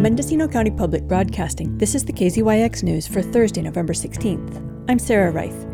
[0.00, 4.86] From Mendocino County Public Broadcasting, this is the KZYX News for Thursday, November 16th.
[4.88, 5.66] I'm Sarah Reith.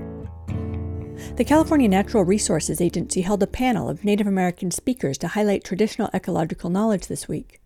[1.37, 6.11] The California Natural Resources Agency held a panel of Native American speakers to highlight traditional
[6.13, 7.61] ecological knowledge this week.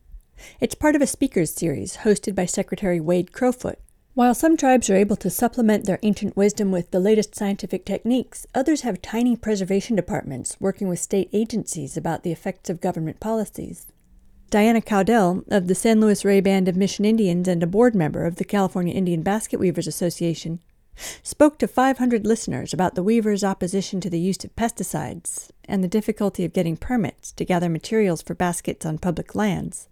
[0.61, 3.79] It's part of a speakers series hosted by Secretary Wade Crowfoot.
[4.13, 8.47] While some tribes are able to supplement their ancient wisdom with the latest scientific techniques,
[8.55, 13.87] others have tiny preservation departments working with state agencies about the effects of government policies.
[14.51, 18.27] Diana Cowdell of the San Luis Rey Band of Mission Indians and a board member
[18.27, 20.59] of the California Indian Basket Weavers Association
[21.23, 25.89] spoke to 500 listeners about the weavers' opposition to the use of pesticides and the
[25.89, 29.89] difficulty of getting permits to gather materials for baskets on public lands.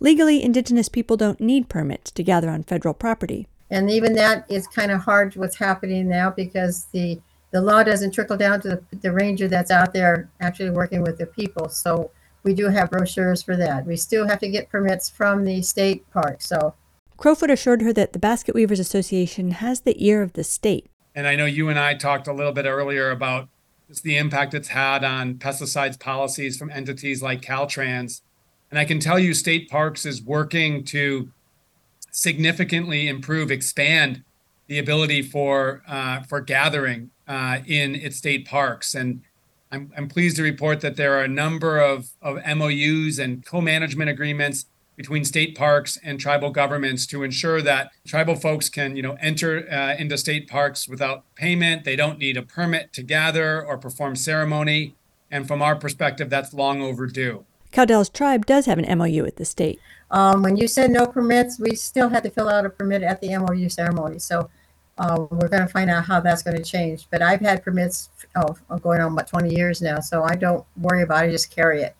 [0.00, 3.46] Legally, Indigenous people don't need permits to gather on federal property.
[3.70, 7.20] And even that is kind of hard what's happening now because the
[7.52, 11.16] the law doesn't trickle down to the, the ranger that's out there actually working with
[11.16, 11.68] the people.
[11.68, 12.10] So
[12.46, 13.84] we do have brochures for that.
[13.84, 16.40] We still have to get permits from the state park.
[16.40, 16.74] So
[17.18, 20.86] Crowfoot assured her that the Basket Weavers Association has the ear of the state.
[21.14, 23.48] And I know you and I talked a little bit earlier about
[23.88, 28.20] just the impact it's had on pesticides policies from entities like Caltrans.
[28.70, 31.30] And I can tell you, State Parks is working to
[32.12, 34.22] significantly improve, expand
[34.68, 38.94] the ability for uh, for gathering uh, in its state parks.
[38.94, 39.22] And
[39.70, 44.08] I'm, I'm pleased to report that there are a number of, of MOUs and co-management
[44.08, 49.16] agreements between state parks and tribal governments to ensure that tribal folks can, you know,
[49.20, 51.84] enter uh, into state parks without payment.
[51.84, 54.94] They don't need a permit to gather or perform ceremony.
[55.30, 57.44] And from our perspective, that's long overdue.
[57.72, 59.80] Cowdell's tribe does have an MOU with the state.
[60.10, 63.20] um, when you said no permits, we still had to fill out a permit at
[63.20, 64.18] the MOU ceremony.
[64.18, 64.48] So
[64.98, 67.06] uh, we're going to find out how that's going to change.
[67.10, 71.02] But I've had permits oh, going on about 20 years now, so I don't worry
[71.02, 71.32] about it.
[71.32, 71.94] Just carry it.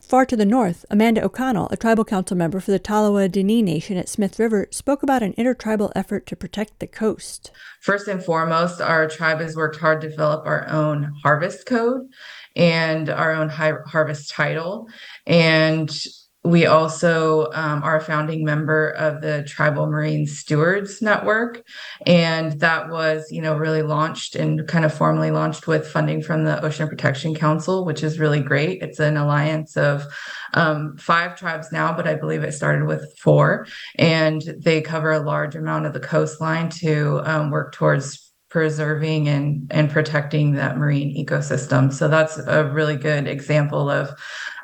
[0.00, 3.96] Far to the north, Amanda O'Connell, a tribal council member for the Tolowa Dee-ni' Nation
[3.96, 7.52] at Smith River, spoke about an intertribal effort to protect the coast.
[7.80, 12.08] First and foremost, our tribe has worked hard to develop our own harvest code
[12.56, 14.88] and our own hi- harvest title.
[15.26, 15.94] And
[16.42, 21.62] we also um, are a founding member of the Tribal Marine Stewards Network.
[22.06, 26.44] And that was, you know, really launched and kind of formally launched with funding from
[26.44, 28.82] the Ocean Protection Council, which is really great.
[28.82, 30.06] It's an alliance of
[30.54, 33.66] um, five tribes now, but I believe it started with four.
[33.96, 39.66] And they cover a large amount of the coastline to um, work towards preserving and
[39.70, 41.92] and protecting that marine ecosystem.
[41.92, 44.10] So that's a really good example of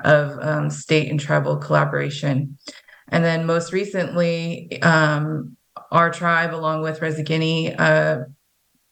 [0.04, 2.58] of um, state and tribal collaboration.
[3.08, 5.56] And then most recently, um,
[5.92, 8.26] our tribe, along with Resighini, a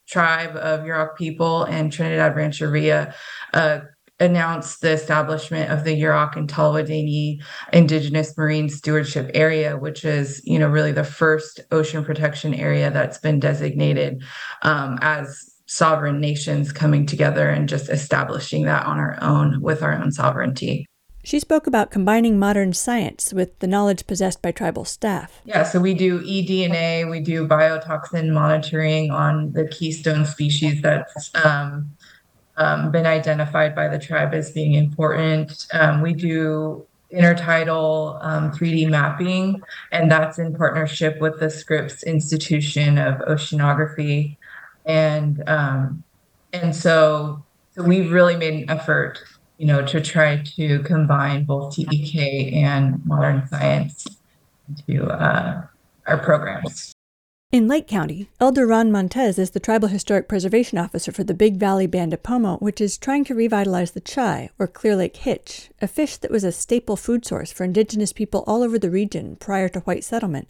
[0.09, 3.15] tribe of Yurok people and Trinidad Rancheria,
[3.53, 3.81] uh,
[4.25, 7.41] announced the establishment of the Yurok and Tolowa Dee-ni'
[7.73, 13.19] Indigenous Marine Stewardship Area, which is, you know, really the first ocean protection area that's
[13.19, 14.23] been designated
[14.63, 19.95] um, as sovereign nations coming together and just establishing that on our own with our
[19.95, 20.87] own sovereignty.
[21.25, 25.41] She spoke about combining modern science with the knowledge possessed by tribal staff.
[25.47, 31.91] Yeah, so we do eDNA, we do biotoxin monitoring on the keystone species that's um,
[32.57, 35.67] um, been identified by the tribe as being important.
[35.73, 42.99] Um, we do intertidal um, 3D mapping, and that's in partnership with the Scripps Institution
[42.99, 44.37] of Oceanography,
[44.85, 46.05] and um,
[46.53, 47.43] and so
[47.75, 49.21] so we've really made an effort,
[49.59, 54.07] you know, to try to combine both TEK and modern science
[54.69, 55.67] into uh,
[56.07, 56.94] our programs.
[57.55, 61.57] In Lake County, Elder Ron Montez is the Tribal Historic Preservation Officer for the Big
[61.57, 65.71] Valley Band of Pomo, which is trying to revitalize the chai, or Clear Lake hitch,
[65.81, 69.37] a fish that was a staple food source for indigenous people all over the region
[69.37, 70.49] prior to white settlement.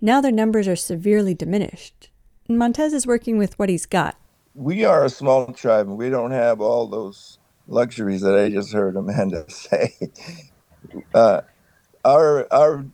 [0.00, 2.08] Now their numbers are severely diminished.
[2.48, 4.16] Montez is working with what he's got.
[4.54, 7.36] We are a small tribe and we don't have all those
[7.68, 9.94] luxuries that I just heard Amanda say.
[11.12, 11.42] Uh,
[12.06, 12.86] our our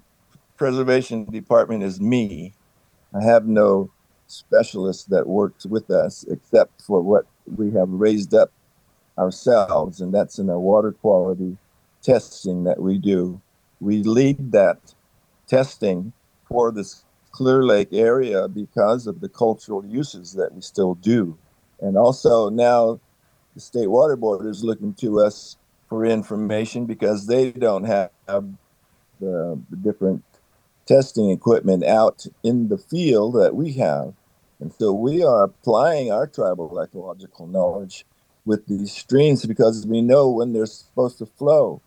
[0.56, 2.54] preservation department is me.
[3.14, 3.90] I have no
[4.26, 7.26] specialist that works with us except for what
[7.56, 8.50] we have raised up
[9.18, 11.56] ourselves, and that's in our water quality
[12.02, 13.40] testing that we do.
[13.80, 14.94] We lead that
[15.46, 16.12] testing
[16.48, 21.36] for this Clear Lake area because of the cultural uses that we still do.
[21.80, 23.00] And also now
[23.54, 25.56] the state water board is looking to us
[25.88, 30.22] for information because they don't have the, the different
[30.86, 34.14] testing equipment out in the field that we have.
[34.60, 38.04] And so we are applying our tribal ecological knowledge
[38.44, 41.82] with these streams because we know when they're supposed to flow.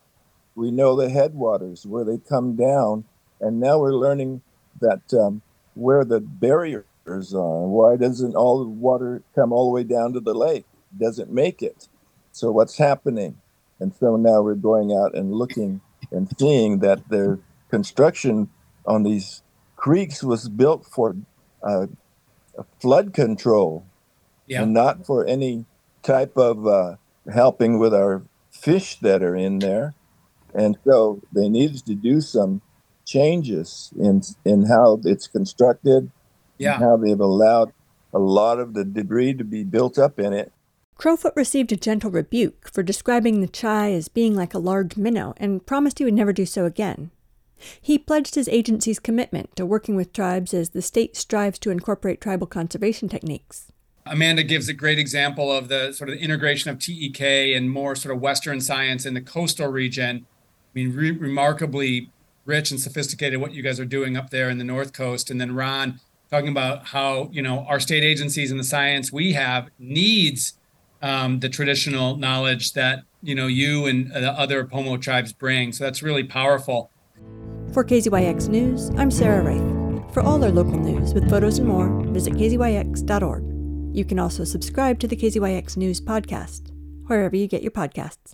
[0.56, 3.06] We know the headwaters where they come down
[3.42, 4.42] and now we're learning
[4.82, 5.42] that um,
[5.74, 7.68] where the barriers are.
[7.68, 10.66] Why doesn't all the water come all the way down to the lake?
[10.98, 11.88] Doesn't make it.
[12.32, 13.38] So what's happening?
[13.80, 15.82] And so now we're going out and looking
[16.12, 17.40] and seeing that their
[17.70, 18.50] construction
[18.88, 19.42] on these
[19.76, 21.16] creeks was built for
[21.64, 21.88] uh,
[22.80, 23.86] flood control
[24.48, 24.64] Yeah.
[24.64, 25.66] and not for any
[26.04, 26.96] type of uh,
[27.34, 28.22] helping with our
[28.52, 29.94] fish that are in there.
[30.54, 32.62] And so they needed to do some
[33.06, 36.12] changes in in how it's constructed,
[36.58, 36.76] Yeah.
[36.76, 37.74] and how they've allowed
[38.14, 40.52] a lot of the debris to be built up in it.
[40.98, 45.34] Crowfoot received a gentle rebuke for describing the chai as being like a large minnow
[45.38, 47.12] and promised he would never do so again.
[47.82, 52.22] He pledged his agency's commitment to working with tribes as the state strives to incorporate
[52.22, 53.72] tribal conservation techniques.
[54.06, 58.14] Amanda gives a great example of the sort of integration of TEK and more sort
[58.16, 60.26] of Western science in the coastal region.
[60.28, 62.12] I mean, re- remarkably
[62.46, 65.32] rich and sophisticated what you guys are doing up there in the North Coast.
[65.32, 66.00] And then Ron
[66.30, 70.54] talking about how, you know, our state agencies and the science we have needs
[71.02, 75.72] um, the traditional knowledge that, you know, you and the other Pomo tribes bring.
[75.72, 76.92] So that's really powerful.
[77.76, 80.14] For KZYX News, I'm Sarah Reith.
[80.14, 83.44] For all our local news with photos and more, visit kzyx.org.
[83.94, 86.72] You can also subscribe to the KZYX News podcast,
[87.08, 88.34] wherever you get your podcasts.